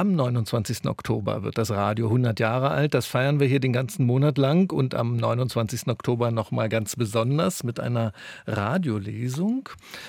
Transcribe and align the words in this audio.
Am 0.00 0.14
29. 0.14 0.86
Oktober 0.86 1.42
wird 1.42 1.58
das 1.58 1.70
Radio 1.70 2.06
100 2.06 2.40
Jahre 2.40 2.70
alt. 2.70 2.94
Das 2.94 3.04
feiern 3.04 3.38
wir 3.38 3.46
hier 3.46 3.60
den 3.60 3.74
ganzen 3.74 4.06
Monat 4.06 4.38
lang 4.38 4.72
und 4.72 4.94
am 4.94 5.18
29. 5.18 5.88
Oktober 5.88 6.30
nochmal 6.30 6.70
ganz 6.70 6.96
besonders 6.96 7.64
mit 7.64 7.78
einer 7.80 8.12
Radiolesung. 8.46 9.68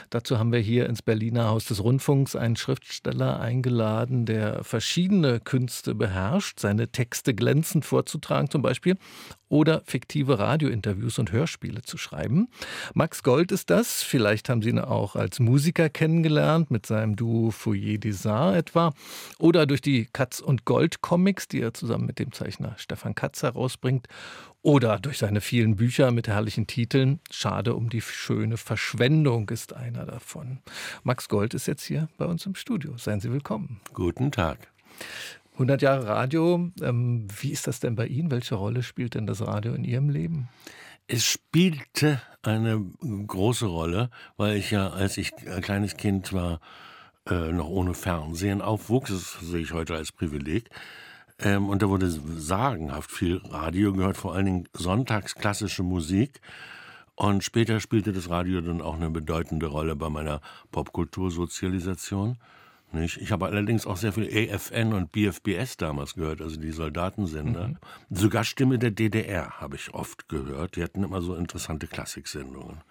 Dazu 0.09 0.39
haben 0.39 0.53
wir 0.53 0.61
hier 0.61 0.85
ins 0.87 1.01
Berliner 1.01 1.49
Haus 1.49 1.65
des 1.65 1.83
Rundfunks 1.83 2.37
einen 2.37 2.55
Schriftsteller 2.55 3.41
eingeladen, 3.41 4.25
der 4.25 4.63
verschiedene 4.63 5.41
Künste 5.41 5.93
beherrscht, 5.93 6.61
seine 6.61 6.87
Texte 6.93 7.33
glänzend 7.33 7.83
vorzutragen 7.83 8.49
zum 8.49 8.61
Beispiel 8.61 8.95
oder 9.51 9.81
fiktive 9.85 10.39
Radiointerviews 10.39 11.19
und 11.19 11.31
Hörspiele 11.33 11.81
zu 11.81 11.97
schreiben. 11.97 12.47
Max 12.93 13.21
Gold 13.21 13.51
ist 13.51 13.69
das. 13.69 14.01
Vielleicht 14.01 14.47
haben 14.47 14.61
Sie 14.61 14.69
ihn 14.69 14.79
auch 14.79 15.17
als 15.17 15.39
Musiker 15.39 15.89
kennengelernt, 15.89 16.71
mit 16.71 16.85
seinem 16.85 17.17
Duo 17.17 17.51
Foyer 17.51 17.97
des 17.97 18.25
Arts 18.25 18.57
etwa. 18.57 18.93
Oder 19.39 19.65
durch 19.65 19.81
die 19.81 20.07
Katz 20.11 20.39
und 20.39 20.63
Gold 20.63 21.01
Comics, 21.01 21.49
die 21.49 21.59
er 21.59 21.73
zusammen 21.73 22.05
mit 22.05 22.17
dem 22.17 22.31
Zeichner 22.31 22.75
Stefan 22.77 23.13
Katz 23.13 23.43
herausbringt. 23.43 24.07
Oder 24.61 24.99
durch 24.99 25.17
seine 25.17 25.41
vielen 25.41 25.75
Bücher 25.75 26.11
mit 26.11 26.29
herrlichen 26.29 26.65
Titeln. 26.65 27.19
Schade 27.29 27.75
um 27.75 27.89
die 27.89 28.01
schöne 28.01 28.55
Verschwendung 28.55 29.49
ist 29.49 29.73
einer 29.73 30.05
davon. 30.05 30.59
Max 31.03 31.27
Gold 31.27 31.53
ist 31.53 31.67
jetzt 31.67 31.83
hier 31.83 32.07
bei 32.17 32.25
uns 32.25 32.45
im 32.45 32.55
Studio. 32.55 32.93
Seien 32.97 33.19
Sie 33.19 33.31
willkommen. 33.31 33.81
Guten 33.93 34.31
Tag. 34.31 34.71
100 35.61 35.83
Jahre 35.83 36.07
Radio. 36.07 36.71
Ähm, 36.81 37.27
wie 37.39 37.51
ist 37.51 37.67
das 37.67 37.79
denn 37.79 37.95
bei 37.95 38.07
Ihnen? 38.07 38.31
Welche 38.31 38.55
Rolle 38.55 38.81
spielt 38.81 39.13
denn 39.13 39.27
das 39.27 39.45
Radio 39.45 39.75
in 39.75 39.83
Ihrem 39.83 40.09
Leben? 40.09 40.49
Es 41.05 41.23
spielte 41.23 42.19
eine 42.41 42.83
große 43.27 43.67
Rolle, 43.67 44.09
weil 44.37 44.57
ich 44.57 44.71
ja, 44.71 44.89
als 44.89 45.17
ich 45.17 45.31
ein 45.47 45.61
kleines 45.61 45.97
Kind 45.97 46.33
war, 46.33 46.61
äh, 47.29 47.51
noch 47.51 47.67
ohne 47.67 47.93
Fernsehen 47.93 48.61
aufwuchs. 48.63 49.11
Das 49.11 49.39
sehe 49.39 49.61
ich 49.61 49.71
heute 49.71 49.95
als 49.95 50.11
Privileg. 50.11 50.67
Ähm, 51.37 51.69
und 51.69 51.83
da 51.83 51.89
wurde 51.89 52.09
sagenhaft 52.09 53.11
viel 53.11 53.37
Radio 53.45 53.93
gehört, 53.93 54.17
vor 54.17 54.33
allen 54.33 54.45
Dingen 54.45 54.69
sonntags 54.73 55.35
klassische 55.35 55.83
Musik. 55.83 56.41
Und 57.13 57.43
später 57.43 57.79
spielte 57.79 58.13
das 58.13 58.31
Radio 58.31 58.61
dann 58.61 58.81
auch 58.81 58.95
eine 58.95 59.11
bedeutende 59.11 59.67
Rolle 59.67 59.95
bei 59.95 60.09
meiner 60.09 60.41
Popkultursozialisation. 60.71 62.37
Nicht? 62.93 63.17
Ich 63.17 63.31
habe 63.31 63.45
allerdings 63.45 63.85
auch 63.85 63.97
sehr 63.97 64.13
viel 64.13 64.27
AFN 64.27 64.93
und 64.93 65.11
BFBS 65.11 65.77
damals 65.77 66.15
gehört, 66.15 66.41
also 66.41 66.59
die 66.59 66.71
Soldatensender. 66.71 67.69
Mhm. 67.69 67.77
Sogar 68.09 68.43
Stimme 68.43 68.79
der 68.79 68.91
DDR 68.91 69.61
habe 69.61 69.75
ich 69.75 69.93
oft 69.93 70.27
gehört. 70.27 70.75
Die 70.75 70.83
hatten 70.83 71.03
immer 71.03 71.21
so 71.21 71.35
interessante 71.35 71.87
Klassiksendungen. 71.87 72.81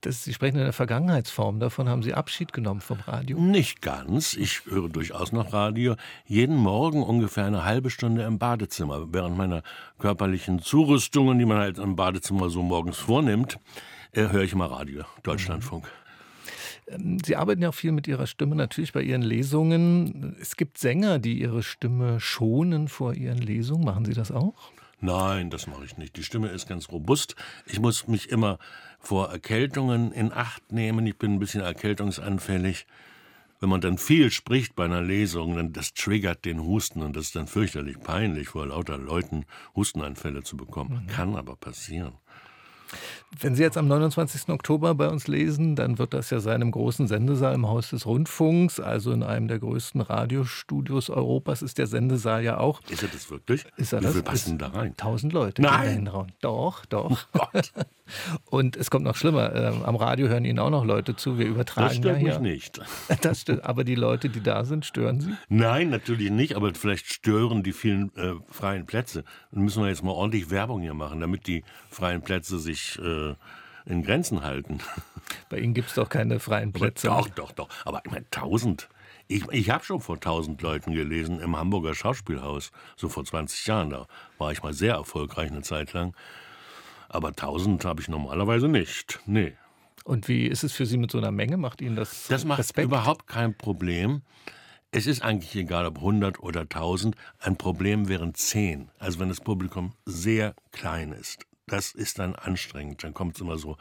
Das, 0.00 0.24
Sie 0.24 0.32
sprechen 0.32 0.58
in 0.58 0.64
der 0.64 0.72
Vergangenheitsform. 0.72 1.60
Davon 1.60 1.88
haben 1.88 2.02
Sie 2.02 2.14
Abschied 2.14 2.52
genommen 2.52 2.80
vom 2.80 3.00
Radio? 3.00 3.38
Nicht 3.40 3.82
ganz. 3.82 4.34
Ich 4.34 4.66
höre 4.66 4.88
durchaus 4.88 5.32
noch 5.32 5.52
Radio. 5.52 5.96
Jeden 6.26 6.56
Morgen 6.56 7.02
ungefähr 7.02 7.46
eine 7.46 7.64
halbe 7.64 7.90
Stunde 7.90 8.22
im 8.22 8.38
Badezimmer. 8.38 9.12
Während 9.12 9.36
meiner 9.36 9.62
körperlichen 9.98 10.60
Zurüstungen, 10.60 11.38
die 11.38 11.44
man 11.44 11.58
halt 11.58 11.78
im 11.78 11.96
Badezimmer 11.96 12.50
so 12.50 12.62
morgens 12.62 12.98
vornimmt, 12.98 13.58
äh, 14.12 14.28
höre 14.28 14.42
ich 14.42 14.54
mal 14.54 14.66
Radio, 14.66 15.04
Deutschlandfunk. 15.22 15.84
Mhm. 15.84 16.04
Ähm, 16.88 17.18
Sie 17.24 17.36
arbeiten 17.36 17.62
ja 17.62 17.70
auch 17.70 17.74
viel 17.74 17.92
mit 17.92 18.06
Ihrer 18.08 18.26
Stimme, 18.26 18.56
natürlich 18.56 18.92
bei 18.92 19.02
Ihren 19.02 19.22
Lesungen. 19.22 20.36
Es 20.40 20.56
gibt 20.56 20.78
Sänger, 20.78 21.18
die 21.18 21.40
ihre 21.40 21.62
Stimme 21.62 22.20
schonen 22.20 22.88
vor 22.88 23.14
Ihren 23.14 23.38
Lesungen. 23.38 23.84
Machen 23.84 24.04
Sie 24.04 24.14
das 24.14 24.30
auch? 24.30 24.72
Nein, 25.00 25.50
das 25.50 25.66
mache 25.66 25.84
ich 25.84 25.98
nicht. 25.98 26.16
Die 26.16 26.22
Stimme 26.22 26.48
ist 26.48 26.68
ganz 26.68 26.90
robust. 26.90 27.36
Ich 27.66 27.78
muss 27.78 28.08
mich 28.08 28.30
immer 28.30 28.58
vor 29.00 29.30
Erkältungen 29.30 30.12
in 30.12 30.32
Acht 30.32 30.72
nehmen. 30.72 31.06
Ich 31.06 31.18
bin 31.18 31.34
ein 31.34 31.38
bisschen 31.38 31.60
erkältungsanfällig. 31.60 32.86
Wenn 33.60 33.68
man 33.68 33.80
dann 33.80 33.98
viel 33.98 34.30
spricht 34.30 34.74
bei 34.74 34.84
einer 34.84 35.02
Lesung, 35.02 35.56
dann 35.56 35.72
das 35.72 35.94
triggert 35.94 36.44
den 36.44 36.62
Husten 36.62 37.02
und 37.02 37.16
das 37.16 37.26
ist 37.26 37.36
dann 37.36 37.46
fürchterlich 37.46 37.98
peinlich, 38.00 38.48
vor 38.48 38.66
lauter 38.66 38.98
Leuten 38.98 39.46
Hustenanfälle 39.76 40.42
zu 40.42 40.56
bekommen. 40.56 41.04
Mhm. 41.04 41.06
Kann 41.06 41.36
aber 41.36 41.56
passieren. 41.56 42.14
Wenn 43.40 43.54
Sie 43.54 43.62
jetzt 43.62 43.76
am 43.76 43.88
29. 43.88 44.48
Oktober 44.50 44.94
bei 44.94 45.08
uns 45.08 45.26
lesen, 45.26 45.76
dann 45.76 45.98
wird 45.98 46.14
das 46.14 46.30
ja 46.30 46.40
sein 46.40 46.62
im 46.62 46.70
großen 46.70 47.08
Sendesaal 47.08 47.54
im 47.54 47.66
Haus 47.66 47.90
des 47.90 48.06
Rundfunks, 48.06 48.80
also 48.80 49.12
in 49.12 49.22
einem 49.22 49.48
der 49.48 49.58
größten 49.58 50.00
Radiostudios 50.00 51.10
Europas 51.10 51.62
ist 51.62 51.78
der 51.78 51.86
Sendesaal 51.86 52.42
ja 52.44 52.58
auch. 52.58 52.80
Ist 52.88 53.02
er 53.02 53.08
das 53.08 53.30
wirklich? 53.30 53.64
Ist 53.76 53.92
er 53.92 54.00
Wie 54.00 54.04
das? 54.04 54.12
viel 54.14 54.22
passen 54.22 54.58
da 54.58 54.68
rein? 54.68 54.96
Tausend 54.96 55.32
Leute. 55.32 55.62
Nein. 55.62 56.08
Doch, 56.40 56.84
doch. 56.86 57.26
Oh 57.34 57.38
Gott. 57.52 57.72
Und 58.44 58.76
es 58.76 58.90
kommt 58.90 59.04
noch 59.04 59.16
schlimmer. 59.16 59.54
Ähm, 59.54 59.82
am 59.84 59.96
Radio 59.96 60.28
hören 60.28 60.44
Ihnen 60.44 60.58
auch 60.58 60.70
noch 60.70 60.84
Leute 60.84 61.16
zu. 61.16 61.38
Wir 61.38 61.46
übertragen 61.46 61.88
das 61.88 61.96
stört 61.96 62.22
ja 62.22 62.38
mich 62.38 62.38
nicht. 62.40 62.80
Das 63.22 63.40
stimmt. 63.40 63.64
Aber 63.64 63.84
die 63.84 63.94
Leute, 63.94 64.28
die 64.28 64.42
da 64.42 64.64
sind, 64.64 64.84
stören 64.84 65.20
Sie? 65.20 65.34
Nein, 65.48 65.90
natürlich 65.90 66.30
nicht. 66.30 66.56
Aber 66.56 66.72
vielleicht 66.74 67.06
stören 67.06 67.62
die 67.62 67.72
vielen 67.72 68.14
äh, 68.16 68.34
freien 68.50 68.86
Plätze. 68.86 69.24
Dann 69.52 69.64
müssen 69.64 69.82
wir 69.82 69.88
jetzt 69.88 70.02
mal 70.02 70.12
ordentlich 70.12 70.50
Werbung 70.50 70.80
hier 70.82 70.94
machen, 70.94 71.20
damit 71.20 71.46
die 71.46 71.64
freien 71.90 72.22
Plätze 72.22 72.58
sich 72.58 72.98
äh, 72.98 73.34
in 73.86 74.02
Grenzen 74.02 74.42
halten. 74.42 74.78
Bei 75.48 75.58
Ihnen 75.58 75.74
gibt 75.74 75.88
es 75.88 75.94
doch 75.94 76.08
keine 76.08 76.40
freien 76.40 76.72
Plätze. 76.72 77.10
Aber 77.10 77.22
doch, 77.22 77.34
doch, 77.34 77.52
doch. 77.52 77.68
Aber 77.84 78.02
ich 78.04 78.10
meine, 78.10 78.28
tausend. 78.30 78.88
Ich, 79.26 79.46
ich 79.52 79.70
habe 79.70 79.84
schon 79.84 80.00
vor 80.00 80.20
tausend 80.20 80.60
Leuten 80.60 80.92
gelesen 80.92 81.40
im 81.40 81.56
Hamburger 81.56 81.94
Schauspielhaus, 81.94 82.72
so 82.96 83.08
vor 83.08 83.24
20 83.24 83.66
Jahren. 83.66 83.90
Da 83.90 84.06
war 84.38 84.52
ich 84.52 84.62
mal 84.62 84.74
sehr 84.74 84.94
erfolgreich 84.94 85.50
eine 85.50 85.62
Zeit 85.62 85.94
lang. 85.94 86.14
Aber 87.08 87.28
1000 87.28 87.84
habe 87.84 88.00
ich 88.00 88.08
normalerweise 88.08 88.68
nicht. 88.68 89.20
Nee. 89.26 89.52
Und 90.04 90.28
wie 90.28 90.46
ist 90.46 90.64
es 90.64 90.72
für 90.72 90.84
Sie 90.86 90.98
mit 90.98 91.10
so 91.10 91.18
einer 91.18 91.30
Menge? 91.30 91.56
Macht 91.56 91.80
Ihnen 91.80 91.96
das 91.96 92.26
Das 92.28 92.44
macht 92.44 92.58
Respekt? 92.58 92.86
überhaupt 92.86 93.26
kein 93.26 93.56
Problem. 93.56 94.22
Es 94.90 95.06
ist 95.06 95.22
eigentlich 95.22 95.56
egal, 95.56 95.86
ob 95.86 95.96
100 95.96 96.40
oder 96.40 96.60
1000. 96.62 97.16
Ein 97.40 97.56
Problem 97.56 98.08
wären 98.08 98.34
10. 98.34 98.90
Also 98.98 99.18
wenn 99.18 99.28
das 99.28 99.40
Publikum 99.40 99.94
sehr 100.04 100.54
klein 100.72 101.12
ist. 101.12 101.46
Das 101.66 101.92
ist 101.92 102.18
dann 102.18 102.36
anstrengend. 102.36 103.02
Dann 103.02 103.14
kommt 103.14 103.36
es 103.36 103.40
immer 103.40 103.56
so, 103.56 103.76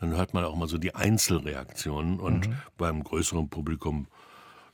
dann 0.00 0.10
hört 0.16 0.34
man 0.34 0.44
auch 0.44 0.56
mal 0.56 0.68
so 0.68 0.76
die 0.76 0.94
Einzelreaktionen. 0.94 2.18
Und 2.18 2.48
mhm. 2.48 2.54
beim 2.76 3.04
größeren 3.04 3.48
Publikum, 3.48 4.08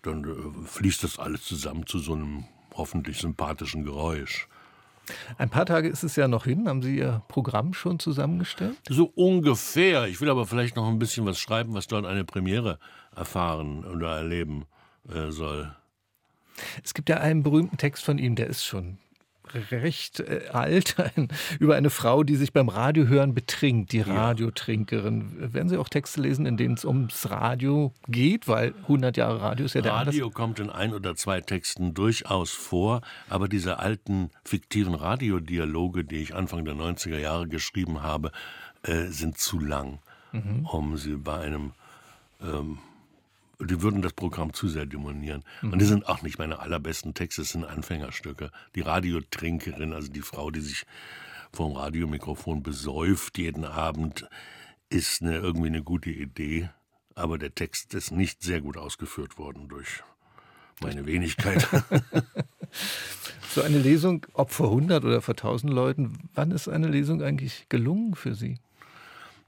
dann 0.02 0.24
äh, 0.24 0.66
fließt 0.66 1.04
das 1.04 1.18
alles 1.18 1.44
zusammen 1.44 1.86
zu 1.86 1.98
so 1.98 2.14
einem 2.14 2.44
hoffentlich 2.74 3.18
sympathischen 3.18 3.84
Geräusch. 3.84 4.48
Ein 5.38 5.50
paar 5.50 5.66
Tage 5.66 5.88
ist 5.88 6.02
es 6.02 6.16
ja 6.16 6.28
noch 6.28 6.44
hin. 6.44 6.68
Haben 6.68 6.82
Sie 6.82 6.96
Ihr 6.96 7.22
Programm 7.28 7.74
schon 7.74 7.98
zusammengestellt? 7.98 8.76
So 8.88 9.12
ungefähr. 9.14 10.06
Ich 10.06 10.20
will 10.20 10.30
aber 10.30 10.46
vielleicht 10.46 10.76
noch 10.76 10.88
ein 10.88 10.98
bisschen 10.98 11.26
was 11.26 11.38
schreiben, 11.38 11.74
was 11.74 11.86
dort 11.86 12.06
eine 12.06 12.24
Premiere 12.24 12.78
erfahren 13.14 13.84
oder 13.84 14.16
erleben 14.16 14.66
äh, 15.08 15.30
soll. 15.30 15.74
Es 16.82 16.94
gibt 16.94 17.08
ja 17.08 17.18
einen 17.18 17.42
berühmten 17.42 17.76
Text 17.76 18.04
von 18.04 18.18
ihm, 18.18 18.34
der 18.34 18.46
ist 18.46 18.64
schon 18.64 18.98
recht 19.54 20.20
äh, 20.20 20.48
alt, 20.52 20.96
ein, 21.16 21.28
über 21.58 21.76
eine 21.76 21.90
Frau, 21.90 22.22
die 22.22 22.36
sich 22.36 22.52
beim 22.52 22.68
Radiohören 22.68 23.34
betrinkt, 23.34 23.92
die 23.92 24.00
Radiotrinkerin. 24.00 25.52
Werden 25.54 25.68
Sie 25.68 25.76
auch 25.76 25.88
Texte 25.88 26.20
lesen, 26.20 26.46
in 26.46 26.56
denen 26.56 26.74
es 26.74 26.84
ums 26.84 27.30
Radio 27.30 27.92
geht? 28.08 28.48
Weil 28.48 28.74
100 28.82 29.16
Jahre 29.16 29.40
Radio 29.40 29.66
ist 29.66 29.74
ja 29.74 29.80
der 29.80 29.92
Radio 29.92 30.30
kommt 30.30 30.60
in 30.60 30.70
ein 30.70 30.92
oder 30.92 31.16
zwei 31.16 31.40
Texten 31.40 31.94
durchaus 31.94 32.50
vor, 32.50 33.00
aber 33.28 33.48
diese 33.48 33.78
alten 33.78 34.30
fiktiven 34.44 34.94
Radiodialoge, 34.94 36.04
die 36.04 36.16
ich 36.16 36.34
Anfang 36.34 36.64
der 36.64 36.74
90er 36.74 37.18
Jahre 37.18 37.48
geschrieben 37.48 38.02
habe, 38.02 38.32
äh, 38.82 39.06
sind 39.06 39.38
zu 39.38 39.58
lang, 39.58 39.98
mhm. 40.32 40.66
um 40.70 40.96
sie 40.96 41.16
bei 41.16 41.40
einem 41.40 41.72
ähm, 42.42 42.78
die 43.60 43.82
würden 43.82 44.02
das 44.02 44.12
Programm 44.12 44.52
zu 44.52 44.68
sehr 44.68 44.86
demonieren. 44.86 45.44
Mhm. 45.62 45.72
Und 45.72 45.78
die 45.80 45.86
sind 45.86 46.08
auch 46.08 46.22
nicht 46.22 46.38
meine 46.38 46.58
allerbesten 46.58 47.14
Texte, 47.14 47.42
es 47.42 47.50
sind 47.50 47.64
Anfängerstücke. 47.64 48.50
Die 48.74 48.82
Radiotrinkerin, 48.82 49.92
also 49.92 50.08
die 50.08 50.22
Frau, 50.22 50.50
die 50.50 50.60
sich 50.60 50.84
vom 51.52 51.72
Radiomikrofon 51.72 52.62
besäuft 52.62 53.38
jeden 53.38 53.64
Abend, 53.64 54.28
ist 54.90 55.22
eine, 55.22 55.38
irgendwie 55.38 55.68
eine 55.68 55.82
gute 55.82 56.10
Idee. 56.10 56.70
Aber 57.14 57.38
der 57.38 57.54
Text 57.54 57.94
ist 57.94 58.10
nicht 58.10 58.42
sehr 58.42 58.60
gut 58.60 58.76
ausgeführt 58.76 59.38
worden 59.38 59.68
durch 59.68 60.02
meine 60.82 61.06
Wenigkeit. 61.06 61.66
so 63.54 63.62
eine 63.62 63.78
Lesung, 63.78 64.26
ob 64.34 64.50
vor 64.50 64.68
100 64.68 65.04
oder 65.04 65.22
vor 65.22 65.32
1000 65.32 65.72
Leuten, 65.72 66.28
wann 66.34 66.50
ist 66.50 66.68
eine 66.68 66.88
Lesung 66.88 67.22
eigentlich 67.22 67.66
gelungen 67.70 68.14
für 68.14 68.34
Sie? 68.34 68.58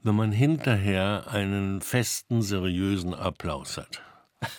Wenn 0.02 0.14
man 0.14 0.32
hinterher 0.32 1.26
einen 1.28 1.80
festen, 1.80 2.42
seriösen 2.42 3.14
Applaus 3.14 3.76
hat. 3.76 4.02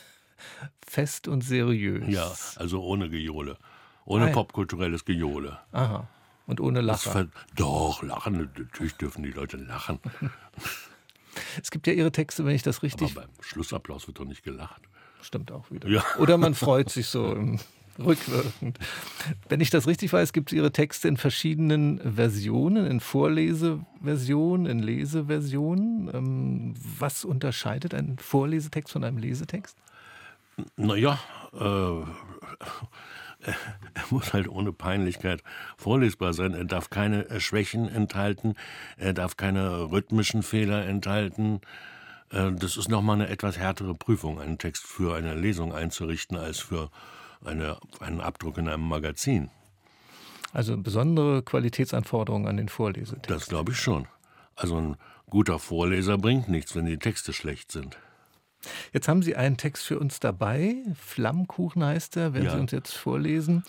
Fest 0.86 1.27
und 1.27 1.41
seriös. 1.41 2.07
Ja, 2.07 2.31
also 2.56 2.83
ohne 2.83 3.09
Gejohle. 3.09 3.57
Ohne 4.06 4.25
Nein. 4.25 4.33
popkulturelles 4.33 5.06
Gejohle. 5.06 5.59
Aha. 5.71 6.07
Und 6.47 6.59
ohne 6.59 6.81
Lachen. 6.81 7.31
Doch, 7.56 8.01
lachen. 8.01 8.50
Natürlich 8.57 8.95
dürfen 8.95 9.21
die 9.21 9.31
Leute 9.31 9.57
lachen. 9.57 10.00
es 11.62 11.69
gibt 11.69 11.86
ja 11.86 11.94
Ihre 11.94 12.12
Texte, 12.12 12.44
wenn 12.44 12.56
ich 12.56 12.63
das 12.63 12.81
richtig. 12.81 13.12
Aber 13.12 13.21
beim 13.21 13.30
Schlussapplaus 13.41 14.07
wird 14.07 14.19
doch 14.19 14.25
nicht 14.25 14.44
gelacht. 14.44 14.81
Stimmt 15.21 15.51
auch 15.51 15.69
wieder. 15.69 15.88
Ja. 15.88 16.03
Oder 16.18 16.38
man 16.38 16.56
freut 16.56 16.89
sich 16.89 17.07
so 17.07 17.31
im 17.33 17.59
rückwirkend. 18.00 18.80
Wenn 19.48 19.62
ich 19.62 19.69
das 19.69 19.88
richtig 19.88 20.12
weiß, 20.12 20.34
gibt 20.34 20.51
es 20.51 20.57
Ihre 20.57 20.72
Texte 20.72 21.07
in 21.07 21.18
verschiedenen 21.18 22.00
Versionen, 22.16 22.86
in 22.86 23.00
Vorleseversionen, 23.00 24.66
in 24.66 24.80
Leseversionen. 24.80 26.10
Ähm, 26.13 26.74
was 27.00 27.25
unterscheidet 27.25 27.94
ein 27.94 28.18
Vorlesetext 28.19 28.94
von 28.94 29.04
einem 29.04 29.18
Lesetext? 29.18 29.78
Naja, 30.75 31.19
äh, 31.54 32.01
er 33.42 34.04
muss 34.10 34.34
halt 34.34 34.50
ohne 34.50 34.74
Peinlichkeit 34.74 35.44
vorlesbar 35.78 36.34
sein. 36.34 36.54
Er 36.54 36.66
darf 36.66 36.90
keine 36.90 37.40
Schwächen 37.40 37.88
enthalten, 37.88 38.56
er 38.98 39.13
darf 39.13 39.38
keine 39.38 39.92
rhythmischen 39.92 40.44
Fehler 40.44 40.86
enthalten. 40.86 41.62
Äh, 42.31 42.51
das 42.54 42.78
ist 42.78 42.90
nochmal 42.90 43.16
eine 43.16 43.30
etwas 43.30 43.57
härtere 43.57 43.96
Prüfung, 43.96 44.40
einen 44.40 44.57
Text 44.57 44.86
für 44.86 45.16
eine 45.16 45.36
Lesung 45.36 45.74
einzurichten, 45.74 46.38
als 46.38 46.60
für 46.60 46.90
eine, 47.44 47.77
einen 48.00 48.21
Abdruck 48.21 48.57
in 48.57 48.68
einem 48.68 48.88
Magazin. 48.88 49.50
Also 50.51 50.77
besondere 50.77 51.44
Qualitätsanforderungen 51.44 52.47
an 52.47 52.57
den 52.57 52.69
Vorlesetext. 52.69 53.30
Das 53.30 53.47
glaube 53.47 53.71
ich 53.71 53.80
schon. 53.80 54.07
Also 54.56 54.77
ein 54.77 54.97
guter 55.30 55.59
Vorleser 55.59 56.18
bringt 56.18 56.50
nichts, 56.50 56.75
wenn 56.75 56.86
die 56.86 56.97
Texte 56.97 57.33
schlecht 57.33 57.71
sind. 57.71 57.97
Jetzt 58.91 59.07
haben 59.07 59.21
Sie 59.21 59.36
einen 59.36 59.57
Text 59.57 59.86
für 59.86 60.00
uns 60.00 60.19
dabei. 60.19 60.75
Flammkuchen 60.95 61.83
heißt 61.83 62.18
er, 62.18 62.33
wenn 62.33 62.44
ja. 62.44 62.51
Sie 62.51 62.59
uns 62.59 62.71
jetzt 62.71 62.94
vorlesen. 62.94 63.63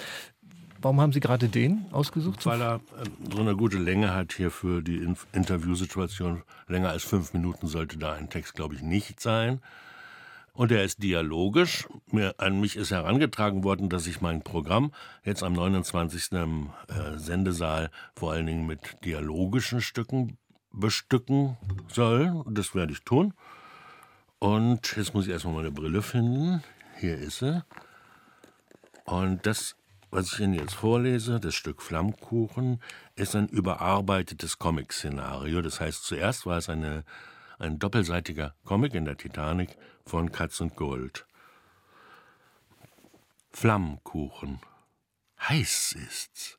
Warum 0.83 1.01
haben 1.01 1.13
Sie 1.13 1.21
gerade 1.21 1.49
den 1.49 1.85
ausgesucht? 1.93 2.45
Weil 2.47 2.63
er 2.63 2.77
äh, 2.77 3.31
so 3.33 3.41
eine 3.41 3.55
gute 3.55 3.77
Länge 3.79 4.15
hat 4.15 4.33
hier 4.33 4.51
für 4.51 4.83
die 4.83 5.07
Interviewsituation. 5.33 6.43
Länger 6.69 6.89
als 6.89 7.05
fünf 7.05 7.35
Minuten 7.35 7.67
sollte 7.67 7.99
da 7.99 8.15
ein 8.15 8.31
Text, 8.31 8.55
glaube 8.55 8.75
ich, 8.75 8.83
nicht 8.83 9.21
sein. 9.21 9.61
Und 10.53 10.73
er 10.73 10.85
ist 10.85 11.03
dialogisch. 11.03 11.89
Mir, 12.11 12.35
an 12.39 12.61
mich 12.61 12.77
ist 12.77 12.91
herangetragen 12.91 13.65
worden, 13.65 13.89
dass 13.89 14.07
ich 14.07 14.21
mein 14.21 14.43
Programm 14.43 14.93
jetzt 15.25 15.43
am 15.43 15.53
29. 15.53 16.33
im 16.33 16.71
äh, 16.89 17.19
Sendesaal 17.19 17.91
vor 18.15 18.33
allen 18.33 18.47
Dingen 18.47 18.67
mit 18.67 19.05
dialogischen 19.05 19.81
Stücken 19.81 20.37
bestücken 20.73 21.57
soll. 21.89 22.45
Das 22.49 22.75
werde 22.75 22.93
ich 22.93 23.03
tun. 23.03 23.35
Und 24.39 24.97
jetzt 24.97 25.15
muss 25.15 25.27
ich 25.27 25.33
erstmal 25.33 25.55
meine 25.55 25.71
Brille 25.71 26.03
finden. 26.03 26.63
Hier 26.99 27.17
ist 27.17 27.39
sie. 27.39 27.63
Und 29.05 29.45
das, 29.45 29.77
was 30.11 30.33
ich 30.33 30.41
Ihnen 30.41 30.55
jetzt 30.55 30.75
vorlese, 30.75 31.41
das 31.41 31.55
Stück 31.55 31.83
Flammkuchen, 31.83 32.81
ist 33.17 33.37
ein 33.37 33.49
überarbeitetes 33.49 34.59
Comic-Szenario. 34.59 35.63
Das 35.63 35.81
heißt, 35.81 36.05
zuerst 36.05 36.47
war 36.47 36.59
es 36.59 36.69
eine, 36.71 37.05
ein 37.61 37.79
doppelseitiger 37.79 38.55
Comic 38.65 38.95
in 38.95 39.05
der 39.05 39.17
Titanic 39.17 39.77
von 40.05 40.33
Katz 40.33 40.61
und 40.61 40.77
Gold. 40.77 41.27
Flammkuchen. 43.53 44.61
Heiß 45.49 45.93
ist's. 45.93 46.59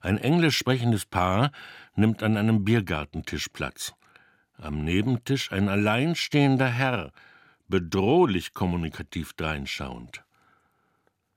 Ein 0.00 0.18
englisch 0.18 0.58
sprechendes 0.58 1.06
Paar 1.06 1.52
nimmt 1.94 2.22
an 2.22 2.36
einem 2.36 2.64
Biergartentisch 2.64 3.48
Platz. 3.48 3.94
Am 4.56 4.84
Nebentisch 4.84 5.50
ein 5.52 5.68
alleinstehender 5.68 6.68
Herr, 6.68 7.12
bedrohlich 7.68 8.52
kommunikativ 8.52 9.32
dreinschauend. 9.32 10.24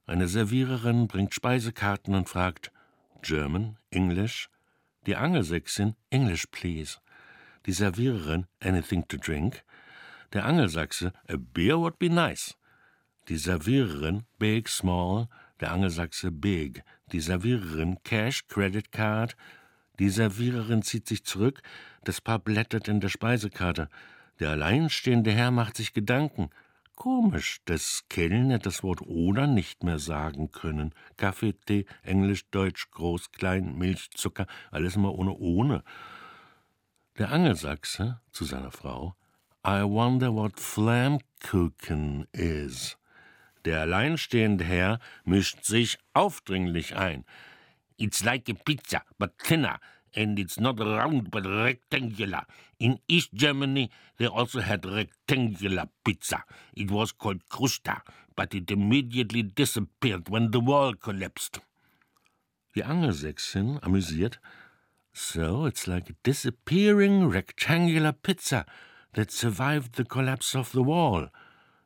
Eine 0.05 0.27
Serviererin 0.27 1.07
bringt 1.07 1.33
Speisekarten 1.33 2.15
und 2.15 2.29
fragt 2.29 2.71
German, 3.21 3.77
English? 3.89 4.49
Die 5.05 5.15
Angelsächsin 5.15 5.95
English, 6.09 6.47
please. 6.47 6.97
Die 7.68 7.74
Serviererin 7.74 8.46
Anything 8.62 9.06
to 9.10 9.18
drink? 9.18 9.62
Der 10.31 10.46
Angelsachse 10.46 11.12
A 11.28 11.36
beer 11.36 11.78
would 11.78 12.00
be 12.00 12.10
nice. 12.10 12.56
Die 13.28 13.36
Serviererin 13.36 14.24
Big, 14.40 14.69
small. 14.69 15.28
Der 15.60 15.74
Angelsachse 15.74 16.31
Big. 16.31 16.81
Die 17.12 17.19
Serviererin 17.19 17.98
Cash, 18.06 18.48
Credit 18.48 18.90
Card. 18.94 19.36
Die 20.00 20.08
Serviererin 20.08 20.81
zieht 20.81 21.10
sich 21.10 21.25
zurück, 21.25 21.62
das 22.06 22.22
Paar 22.22 22.40
blättert 22.40 22.88
in 22.88 23.02
der 23.02 23.10
Speisekarte. 23.10 23.90
Der 24.40 24.52
alleinstehende 24.52 25.34
Herr 25.34 25.52
macht 25.52 25.75
sich 25.75 25.92
Gedanken. 25.92 26.52
Komisch, 26.96 27.60
dass 27.66 28.06
Kellner 28.08 28.60
das 28.60 28.81
Wort 28.81 29.02
oder 29.02 29.46
nicht 29.46 29.84
mehr 29.84 30.00
sagen 30.00 30.52
können. 30.52 30.94
Kaffee, 31.18 31.54
Tee, 31.66 31.86
Englisch, 32.04 32.50
Deutsch, 32.50 32.92
groß, 32.92 33.34
klein, 33.34 33.78
Milch, 33.78 34.10
Zucker, 34.12 34.48
alles 34.72 34.96
immer 34.96 35.14
ohne 35.14 35.34
ohne. 35.34 35.84
Der 37.18 37.31
Angelsachse 37.31 38.22
zu 38.31 38.46
seiner 38.46 38.69
Frau 38.69 39.16
I 39.66 39.81
wonder 39.81 40.31
what 40.31 40.60
Flammkuchen 40.60 42.28
is. 42.31 42.96
Der 43.66 43.81
alleinstehende 43.81 44.64
Herr 44.64 45.00
mischt 45.25 45.66
sich 45.66 45.98
aufdringlich 46.14 46.96
ein. 46.96 47.25
It's 47.98 48.24
like 48.24 48.48
a 48.50 48.54
pizza, 48.54 49.02
but 49.18 49.31
thinner 49.40 49.80
and 50.16 50.38
it's 50.38 50.60
not 50.60 50.80
round 50.80 51.31
but 51.31 51.48
rectangular. 51.48 52.46
In 52.78 53.00
East 53.08 53.31
Germany, 53.34 53.90
they 54.18 54.28
also 54.28 54.62
had 54.62 54.86
rectangular 54.86 55.90
pizza. 56.04 56.44
It 56.75 56.92
was 56.92 57.18
called 57.18 57.50
Krusta, 57.50 58.02
but 58.36 58.54
it 58.54 58.69
immediately 58.69 59.42
disappeared 59.42 60.30
when 60.30 60.52
the 60.52 60.60
wall 60.60 60.94
collapsed. 60.94 61.62
Die 62.75 62.84
Angelsächsin, 62.84 63.80
amüsiert, 63.81 64.40
so 65.18 65.66
it's 65.66 65.88
like 65.88 66.10
a 66.10 66.16
disappearing 66.22 67.28
rectangular 67.28 68.12
pizza 68.12 68.66
that 69.14 69.31
survived 69.31 69.96
the 69.96 70.06
collapse 70.06 70.54
of 70.56 70.72
the 70.72 70.84
wall. 70.84 71.28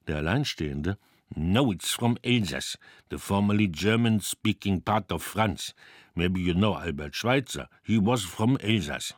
Der 0.06 0.16
Alleinstehende, 0.16 0.98
no, 1.36 1.72
it's 1.72 1.94
from 1.94 2.18
Alsace, 2.26 2.76
the 3.08 3.18
formerly 3.18 3.68
German 3.68 4.20
speaking 4.20 4.82
part 4.82 5.10
of 5.12 5.24
France. 5.24 5.74
Maybe 6.14 6.42
you 6.42 6.54
know 6.54 6.76
Albert 6.76 7.16
Schweitzer. 7.16 7.70
He 7.84 7.98
was 7.98 8.26
from 8.26 8.58
Alsace. 8.62 9.14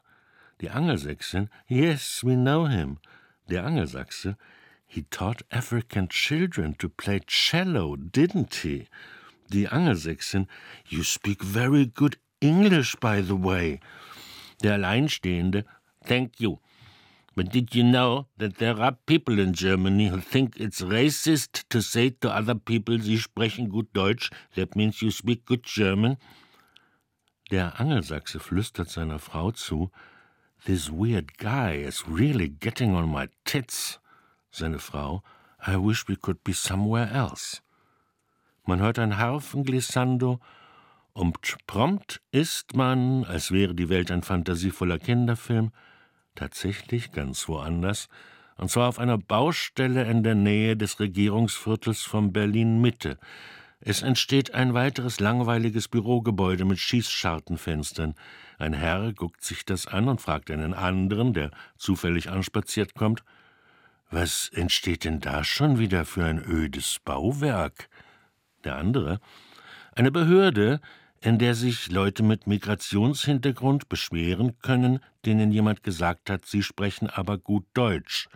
The 0.60 0.68
Angelsächsin, 0.68 1.50
yes, 1.68 2.24
we 2.24 2.36
know 2.36 2.66
him. 2.66 3.00
The 3.48 3.56
Angelsachse, 3.56 4.38
he 4.86 5.02
taught 5.10 5.42
African 5.52 6.08
children 6.08 6.76
to 6.76 6.88
play 6.88 7.22
cello, 7.26 7.96
didn't 7.96 8.54
he? 8.54 8.88
The 9.50 9.66
Angelsächsin, 9.66 10.46
you 10.88 11.04
speak 11.04 11.42
very 11.42 11.88
good 11.88 12.18
English, 12.44 12.96
by 12.98 13.22
the 13.22 13.36
way. 13.36 13.80
Der 14.62 14.74
Alleinstehende, 14.74 15.64
thank 16.06 16.40
you. 16.40 16.60
But 17.36 17.52
did 17.52 17.74
you 17.74 17.84
know 17.84 18.28
that 18.38 18.58
there 18.58 18.80
are 18.80 18.98
people 19.08 19.40
in 19.40 19.54
Germany 19.54 20.10
who 20.10 20.20
think 20.20 20.56
it's 20.60 20.82
racist 20.82 21.64
to 21.70 21.82
say 21.82 22.12
to 22.22 22.30
other 22.30 22.54
people, 22.54 23.00
Sie 23.00 23.18
sprechen 23.18 23.70
gut 23.70 23.92
Deutsch, 23.94 24.30
that 24.56 24.76
means 24.76 25.02
you 25.02 25.10
speak 25.10 25.46
good 25.46 25.64
German? 25.64 26.18
Der 27.50 27.80
Angelsachse 27.80 28.40
flüstert 28.40 28.90
seiner 28.90 29.20
Frau 29.20 29.52
zu, 29.52 29.90
This 30.66 30.90
weird 30.90 31.38
guy 31.38 31.74
is 31.74 32.08
really 32.08 32.48
getting 32.48 32.96
on 32.96 33.10
my 33.10 33.28
tits. 33.46 34.00
Seine 34.52 34.80
Frau, 34.80 35.24
I 35.66 35.76
wish 35.78 36.08
we 36.08 36.16
could 36.16 36.44
be 36.44 36.54
somewhere 36.54 37.10
else. 37.12 37.62
Man 38.66 38.80
hört 38.80 38.98
ein 38.98 39.18
Harfenglissando 39.18 40.40
und 41.14 41.38
prompt 41.68 42.22
ist 42.32 42.76
man, 42.76 43.24
als 43.26 43.52
wäre 43.52 43.76
die 43.76 43.90
Welt 43.90 44.12
ein 44.12 44.24
fantasievoller 44.24 45.00
Kinderfilm, 45.00 45.72
tatsächlich 46.36 47.12
ganz 47.12 47.48
woanders, 47.48 48.10
und 48.58 48.70
zwar 48.70 48.90
auf 48.90 49.00
einer 49.00 49.18
Baustelle 49.18 50.04
in 50.06 50.24
der 50.24 50.36
Nähe 50.36 50.78
des 50.78 51.00
Regierungsviertels 51.00 52.02
von 52.02 52.34
Berlin 52.34 52.82
Mitte, 52.82 53.18
es 53.86 54.02
entsteht 54.02 54.54
ein 54.54 54.74
weiteres 54.74 55.20
langweiliges 55.20 55.90
Bürogebäude 55.90 56.64
mit 56.64 56.80
Schießschartenfenstern. 56.80 58.16
Ein 58.58 58.72
Herr 58.72 59.12
guckt 59.12 59.44
sich 59.44 59.66
das 59.66 59.88
an 59.88 60.08
und 60.08 60.22
fragt 60.22 60.50
einen 60.52 60.74
anderen, 60.74 61.34
der 61.34 61.52
zufällig 61.76 62.30
anspaziert 62.30 62.96
kommt, 62.96 63.26
was 64.10 64.48
entsteht 64.54 65.04
denn 65.04 65.20
da 65.20 65.44
schon 65.44 65.80
wieder 65.80 66.06
für 66.06 66.24
ein 66.24 66.40
ödes 66.40 67.00
Bauwerk? 67.04 67.90
Der 68.64 68.78
andere, 68.78 69.20
eine 69.96 70.12
Behörde, 70.12 70.80
in 71.24 71.40
der 71.40 71.56
sich 71.56 71.90
Leute 71.90 72.22
mit 72.22 72.48
Migrationshintergrund 72.48 73.88
beschweren 73.88 74.60
können, 74.60 75.00
denen 75.26 75.54
jemand 75.54 75.82
gesagt 75.82 76.30
hat, 76.30 76.46
sie 76.46 76.62
sprechen 76.62 77.10
aber 77.10 77.38
gut 77.38 77.66
Deutsch. 77.74 78.28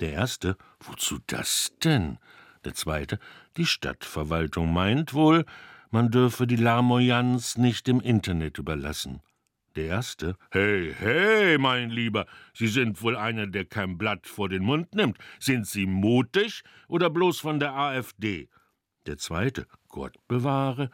Der 0.00 0.12
erste, 0.12 0.56
wozu 0.80 1.18
das 1.26 1.74
denn? 1.84 2.18
Der 2.64 2.72
zweite, 2.72 3.18
die 3.58 3.66
Stadtverwaltung 3.66 4.72
meint 4.72 5.12
wohl, 5.12 5.44
man 5.90 6.10
dürfe 6.10 6.46
die 6.46 6.56
Larmoyanz 6.56 7.58
nicht 7.58 7.86
dem 7.86 8.00
Internet 8.00 8.56
überlassen. 8.56 9.20
Der 9.76 9.84
erste, 9.86 10.36
hey, 10.50 10.94
hey, 10.98 11.58
mein 11.58 11.90
Lieber, 11.90 12.26
Sie 12.54 12.68
sind 12.68 13.02
wohl 13.02 13.16
einer, 13.16 13.48
der 13.48 13.66
kein 13.66 13.98
Blatt 13.98 14.26
vor 14.26 14.48
den 14.48 14.64
Mund 14.64 14.94
nimmt. 14.94 15.18
Sind 15.38 15.66
Sie 15.66 15.84
mutig 15.84 16.62
oder 16.88 17.10
bloß 17.10 17.38
von 17.38 17.60
der 17.60 17.74
AfD? 17.74 18.48
Der 19.06 19.18
zweite, 19.18 19.66
Gott 19.88 20.16
bewahre. 20.26 20.90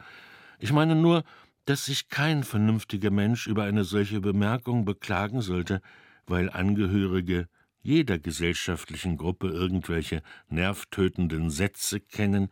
Ich 0.59 0.71
meine 0.71 0.95
nur, 0.95 1.23
dass 1.65 1.85
sich 1.85 2.09
kein 2.09 2.43
vernünftiger 2.43 3.11
Mensch 3.11 3.47
über 3.47 3.63
eine 3.63 3.83
solche 3.83 4.21
Bemerkung 4.21 4.85
beklagen 4.85 5.41
sollte, 5.41 5.81
weil 6.25 6.49
Angehörige 6.49 7.47
jeder 7.81 8.19
gesellschaftlichen 8.19 9.17
Gruppe 9.17 9.49
irgendwelche 9.49 10.21
nervtötenden 10.49 11.49
Sätze 11.49 11.99
kennen, 11.99 12.49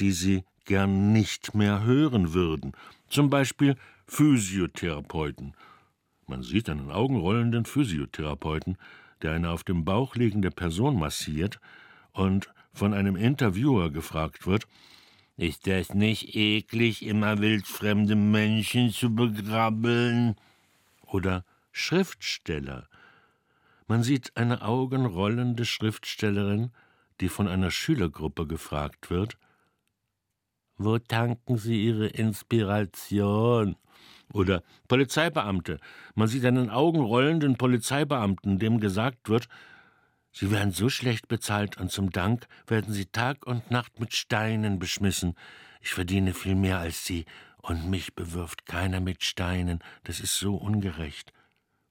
die 0.00 0.12
sie 0.12 0.44
gern 0.64 1.12
nicht 1.12 1.54
mehr 1.54 1.84
hören 1.84 2.32
würden, 2.32 2.72
zum 3.08 3.30
Beispiel 3.30 3.76
Physiotherapeuten. 4.06 5.54
Man 6.26 6.42
sieht 6.42 6.68
einen 6.70 6.90
augenrollenden 6.90 7.66
Physiotherapeuten, 7.66 8.78
der 9.22 9.32
eine 9.32 9.50
auf 9.50 9.64
dem 9.64 9.84
Bauch 9.84 10.16
liegende 10.16 10.50
Person 10.50 10.98
massiert 10.98 11.60
und 12.12 12.50
von 12.72 12.94
einem 12.94 13.16
Interviewer 13.16 13.90
gefragt 13.90 14.46
wird, 14.46 14.66
Ist 15.36 15.66
das 15.66 15.94
nicht 15.94 16.36
eklig, 16.36 17.04
immer 17.04 17.38
wildfremde 17.38 18.14
Menschen 18.14 18.90
zu 18.90 19.14
begrabbeln? 19.14 20.36
Oder 21.06 21.44
Schriftsteller. 21.72 22.88
Man 23.88 24.04
sieht 24.04 24.36
eine 24.36 24.62
augenrollende 24.62 25.64
Schriftstellerin, 25.64 26.70
die 27.20 27.28
von 27.28 27.48
einer 27.48 27.70
Schülergruppe 27.70 28.46
gefragt 28.46 29.10
wird, 29.10 29.36
wo 30.76 30.98
tanken 30.98 31.56
Sie 31.56 31.84
Ihre 31.84 32.06
Inspiration? 32.08 33.76
Oder 34.32 34.62
Polizeibeamte. 34.88 35.78
Man 36.14 36.28
sieht 36.28 36.44
einen 36.44 36.70
augenrollenden 36.70 37.56
Polizeibeamten, 37.56 38.58
dem 38.58 38.80
gesagt 38.80 39.28
wird, 39.28 39.48
Sie 40.34 40.50
werden 40.50 40.72
so 40.72 40.88
schlecht 40.88 41.28
bezahlt 41.28 41.78
und 41.78 41.92
zum 41.92 42.10
Dank 42.10 42.48
werden 42.66 42.92
Sie 42.92 43.06
Tag 43.06 43.46
und 43.46 43.70
Nacht 43.70 44.00
mit 44.00 44.14
Steinen 44.14 44.80
beschmissen. 44.80 45.36
Ich 45.80 45.94
verdiene 45.94 46.34
viel 46.34 46.56
mehr 46.56 46.80
als 46.80 47.04
Sie 47.04 47.24
und 47.58 47.88
mich 47.88 48.14
bewirft 48.14 48.66
keiner 48.66 49.00
mit 49.00 49.22
Steinen. 49.22 49.78
Das 50.02 50.18
ist 50.18 50.36
so 50.36 50.56
ungerecht. 50.56 51.32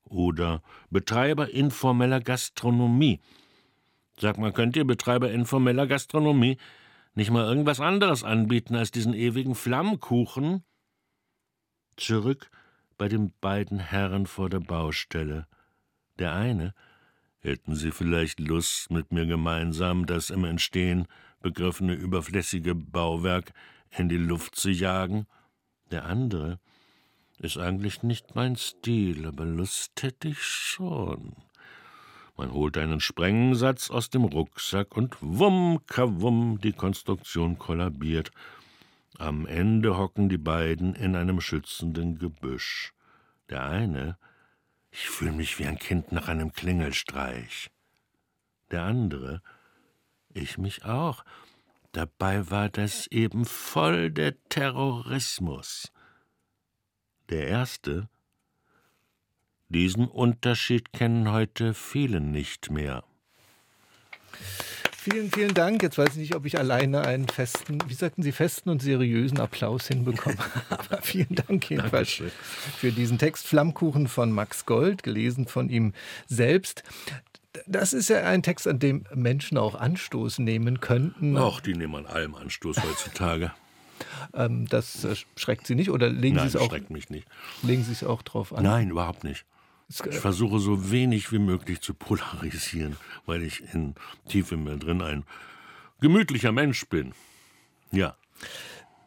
Oder 0.04 0.62
Betreiber 0.90 1.52
informeller 1.52 2.20
Gastronomie. 2.20 3.22
Sag 4.20 4.38
mal, 4.38 4.52
könnt 4.52 4.76
ihr 4.76 4.86
Betreiber 4.86 5.32
informeller 5.32 5.88
Gastronomie 5.88 6.58
nicht 7.16 7.32
mal 7.32 7.46
irgendwas 7.46 7.80
anderes 7.80 8.26
anbieten 8.26 8.76
als 8.76 8.92
diesen 8.92 9.14
ewigen 9.14 9.56
Flammkuchen? 9.56 10.66
Zurück 11.96 12.52
bei 12.98 13.08
den 13.08 13.32
beiden 13.40 13.80
Herren 13.80 14.26
vor 14.26 14.50
der 14.50 14.60
Baustelle. 14.60 15.48
Der 16.20 16.34
eine, 16.34 16.74
hätten 17.44 17.76
Sie 17.76 17.92
vielleicht 17.92 18.40
Lust, 18.40 18.90
mit 18.90 19.12
mir 19.12 19.26
gemeinsam 19.26 20.06
das 20.06 20.30
im 20.30 20.44
Entstehen 20.44 21.08
begriffene 21.42 21.94
überflüssige 21.94 22.74
Bauwerk 22.74 23.54
in 23.92 24.10
die 24.10 24.18
Luft 24.18 24.56
zu 24.56 24.70
jagen? 24.70 25.28
Der 25.92 26.06
andere, 26.06 26.60
ist 27.40 27.58
eigentlich 27.58 28.04
nicht 28.04 28.36
mein 28.36 28.56
Stil, 28.56 29.26
aber 29.26 29.46
Lust 29.46 30.02
hätte 30.02 30.30
ich 30.30 30.42
schon. 30.42 31.36
Man 32.38 32.52
holt 32.52 32.78
einen 32.78 33.00
Sprengsatz 33.00 33.92
aus 33.92 34.10
dem 34.10 34.24
Rucksack 34.24 34.98
und 34.98 35.18
wumm, 35.20 35.82
kawumm, 35.86 36.60
die 36.62 36.72
Konstruktion 36.72 37.60
kollabiert. 37.60 38.32
Am 39.20 39.46
Ende 39.46 39.98
hocken 39.98 40.30
die 40.30 40.40
beiden 40.40 40.96
in 40.96 41.16
einem 41.16 41.42
schützenden 41.42 42.18
Gebüsch. 42.18 42.94
Der 43.50 43.66
eine, 43.66 44.18
ich 44.94 45.10
fühle 45.10 45.32
mich 45.32 45.58
wie 45.58 45.66
ein 45.66 45.80
Kind 45.80 46.12
nach 46.12 46.28
einem 46.28 46.54
Klingelstreich. 46.54 47.72
Der 48.70 48.84
andere, 48.84 49.42
ich 50.30 50.60
mich 50.60 50.86
auch. 50.86 51.26
Dabei 51.94 52.50
war 52.52 52.70
das 52.70 53.08
eben 53.08 53.46
voll 53.46 54.12
der 54.12 54.36
Terrorismus. 54.50 55.92
Der 57.30 57.48
erste, 57.48 58.08
diesen 59.68 60.08
Unterschied 60.08 60.94
kennen 60.94 61.32
heute 61.32 61.74
viele 61.74 62.20
nicht 62.22 62.70
mehr. 62.70 63.04
Vielen, 65.04 65.30
vielen 65.32 65.54
Dank. 65.54 65.84
Jetzt 65.84 65.98
weiß 65.98 66.12
ich 66.12 66.16
nicht, 66.16 66.34
ob 66.36 66.46
ich 66.46 66.58
alleine 66.58 67.02
einen 67.02 67.28
festen, 67.28 67.78
wie 67.88 67.94
sagten 67.94 68.24
Sie, 68.24 68.32
festen 68.32 68.70
und 68.70 68.82
seriösen 68.82 69.38
Applaus 69.42 69.90
hinbekomme. 69.90 70.38
Aber 70.70 71.02
vielen 71.02 71.36
Dank 71.36 71.70
jedenfalls 71.70 72.18
Dankeschön. 72.18 72.32
für 72.78 72.92
diesen 72.94 73.18
Text 73.18 73.46
Flammkuchen 73.46 74.08
von 74.08 74.32
Max 74.32 74.66
Gold, 74.66 75.04
gelesen 75.04 75.46
von 75.46 75.68
ihm 75.70 75.92
selbst. 76.28 76.84
Das 77.68 77.92
ist 77.92 78.08
ja 78.08 78.24
ein 78.24 78.44
Text, 78.44 78.66
an 78.66 78.80
dem 78.80 79.04
Menschen 79.14 79.58
auch 79.58 79.76
Anstoß 79.76 80.40
nehmen 80.40 80.80
könnten. 80.80 81.36
Ach, 81.38 81.60
die 81.60 81.74
nehmen 81.74 81.96
an 81.96 82.06
allem 82.06 82.36
Anstoß 82.36 82.78
heutzutage. 82.82 83.52
Ähm, 84.34 84.68
das 84.68 85.06
äh, 85.06 85.16
schreckt 85.38 85.66
Sie 85.68 85.76
nicht 85.76 85.90
oder 85.90 86.10
legen 86.10 86.36
Nein, 86.36 86.50
Sie 86.50 86.58
es 86.58 86.62
auch? 86.62 86.70
schreckt 86.70 86.90
mich 86.90 87.10
nicht. 87.10 87.28
Legen 87.62 87.84
Sie 87.84 87.92
es 87.92 88.04
auch 88.04 88.22
drauf 88.22 88.54
an? 88.54 88.64
Nein, 88.64 88.90
überhaupt 88.90 89.24
nicht. 89.24 89.46
Ich 90.10 90.20
versuche 90.20 90.60
so 90.60 90.92
wenig 90.92 91.32
wie 91.32 91.40
möglich 91.40 91.82
zu 91.82 91.94
polarisieren, 91.94 92.96
weil 93.26 93.44
ich 93.44 93.64
in 93.74 93.96
tief 94.28 94.52
in 94.52 94.64
mir 94.64 94.78
drin 94.78 95.02
ein 95.02 95.24
gemütlicher 96.02 96.52
Mensch 96.52 96.88
bin. 96.88 97.14
Ja. 97.92 98.16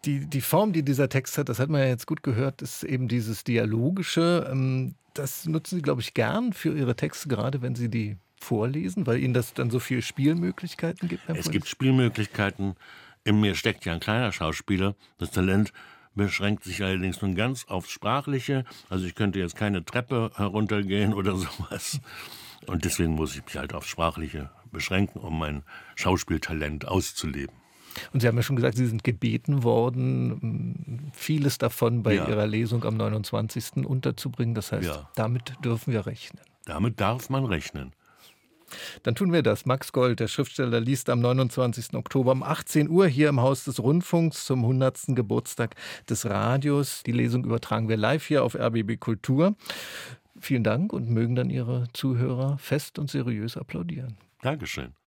Die, 0.04 0.26
die 0.26 0.40
Form, 0.40 0.72
die 0.72 0.84
dieser 0.84 1.08
Text 1.08 1.36
hat, 1.38 1.48
das 1.48 1.58
hat 1.58 1.68
man 1.68 1.80
ja 1.80 1.88
jetzt 1.88 2.06
gut 2.06 2.22
gehört, 2.22 2.62
ist 2.62 2.84
eben 2.84 3.08
dieses 3.08 3.42
Dialogische. 3.42 4.48
Ähm, 4.50 4.94
das 5.14 5.46
nutzen 5.46 5.76
Sie, 5.76 5.82
glaube 5.82 6.00
ich, 6.00 6.14
gern 6.14 6.52
für 6.52 6.76
Ihre 6.76 6.94
Texte, 6.94 7.28
gerade 7.28 7.62
wenn 7.62 7.74
Sie 7.74 7.88
die 7.88 8.16
vorlesen, 8.40 9.06
weil 9.06 9.18
Ihnen 9.18 9.34
das 9.34 9.54
dann 9.54 9.70
so 9.70 9.80
viele 9.80 10.02
Spielmöglichkeiten 10.02 11.08
gibt. 11.08 11.22
es 11.28 11.50
gibt 11.50 11.66
Spielmöglichkeiten. 11.66 12.76
In 13.24 13.40
mir 13.40 13.56
steckt 13.56 13.84
ja 13.84 13.92
ein 13.92 14.00
kleiner 14.00 14.30
Schauspieler. 14.30 14.94
Das 15.18 15.32
Talent 15.32 15.72
beschränkt 16.16 16.64
sich 16.64 16.82
allerdings 16.82 17.22
nun 17.22 17.34
ganz 17.34 17.66
aufs 17.66 17.90
Sprachliche. 17.90 18.64
Also 18.88 19.06
ich 19.06 19.14
könnte 19.14 19.38
jetzt 19.38 19.54
keine 19.54 19.84
Treppe 19.84 20.32
heruntergehen 20.34 21.14
oder 21.14 21.36
sowas. 21.36 22.00
Und 22.66 22.84
deswegen 22.84 23.14
muss 23.14 23.36
ich 23.36 23.44
mich 23.44 23.56
halt 23.56 23.74
aufs 23.74 23.88
Sprachliche 23.88 24.50
beschränken, 24.72 25.20
um 25.20 25.38
mein 25.38 25.62
Schauspieltalent 25.94 26.88
auszuleben. 26.88 27.54
Und 28.12 28.20
Sie 28.20 28.28
haben 28.28 28.36
ja 28.36 28.42
schon 28.42 28.56
gesagt, 28.56 28.76
Sie 28.76 28.86
sind 28.86 29.04
gebeten 29.04 29.62
worden, 29.62 31.10
vieles 31.14 31.58
davon 31.58 32.02
bei 32.02 32.14
ja. 32.14 32.28
Ihrer 32.28 32.46
Lesung 32.46 32.84
am 32.84 32.96
29. 32.96 33.86
unterzubringen. 33.86 34.54
Das 34.54 34.72
heißt, 34.72 34.86
ja. 34.86 35.08
damit 35.14 35.54
dürfen 35.64 35.92
wir 35.92 36.06
rechnen. 36.06 36.42
Damit 36.66 37.00
darf 37.00 37.30
man 37.30 37.44
rechnen. 37.44 37.92
Dann 39.02 39.14
tun 39.14 39.32
wir 39.32 39.42
das. 39.42 39.66
Max 39.66 39.92
Gold, 39.92 40.20
der 40.20 40.28
Schriftsteller, 40.28 40.80
liest 40.80 41.10
am 41.10 41.20
29. 41.20 41.94
Oktober 41.94 42.32
um 42.32 42.42
18 42.42 42.88
Uhr 42.88 43.06
hier 43.06 43.28
im 43.28 43.40
Haus 43.40 43.64
des 43.64 43.82
Rundfunks 43.82 44.44
zum 44.44 44.60
100. 44.60 45.14
Geburtstag 45.16 45.74
des 46.08 46.26
Radios. 46.26 47.02
Die 47.04 47.12
Lesung 47.12 47.44
übertragen 47.44 47.88
wir 47.88 47.96
live 47.96 48.26
hier 48.26 48.44
auf 48.44 48.54
RBB 48.54 48.98
Kultur. 48.98 49.54
Vielen 50.38 50.64
Dank 50.64 50.92
und 50.92 51.08
mögen 51.10 51.34
dann 51.34 51.50
Ihre 51.50 51.86
Zuhörer 51.92 52.58
fest 52.58 52.98
und 52.98 53.10
seriös 53.10 53.56
applaudieren. 53.56 54.16
Dankeschön. 54.42 54.96